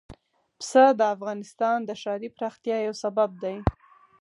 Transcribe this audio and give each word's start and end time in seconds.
پسه 0.59 0.83
د 0.99 1.01
افغانستان 1.15 1.77
د 1.85 1.91
ښاري 2.01 2.29
پراختیا 2.37 2.77
یو 2.87 2.93
سبب 3.03 3.29
دی. 3.43 3.57